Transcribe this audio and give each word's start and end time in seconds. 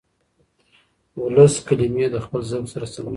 ولس 1.21 1.53
کلمې 1.67 2.05
د 2.11 2.15
خپل 2.25 2.41
ذوق 2.49 2.65
سره 2.73 2.85
سموي. 2.93 3.09